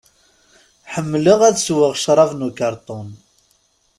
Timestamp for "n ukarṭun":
2.35-3.09